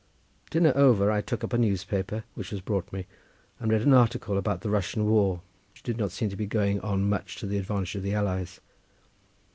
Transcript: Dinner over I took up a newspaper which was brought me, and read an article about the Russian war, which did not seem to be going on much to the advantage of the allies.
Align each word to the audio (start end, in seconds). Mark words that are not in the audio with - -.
Dinner 0.49 0.73
over 0.75 1.11
I 1.11 1.21
took 1.21 1.43
up 1.43 1.53
a 1.53 1.59
newspaper 1.59 2.23
which 2.33 2.51
was 2.51 2.59
brought 2.59 2.91
me, 2.91 3.05
and 3.59 3.71
read 3.71 3.83
an 3.83 3.93
article 3.93 4.35
about 4.35 4.61
the 4.61 4.71
Russian 4.71 5.05
war, 5.05 5.41
which 5.71 5.83
did 5.83 5.97
not 5.99 6.11
seem 6.11 6.29
to 6.29 6.35
be 6.35 6.47
going 6.47 6.79
on 6.79 7.07
much 7.07 7.35
to 7.35 7.45
the 7.45 7.59
advantage 7.59 7.93
of 7.97 8.01
the 8.01 8.15
allies. 8.15 8.61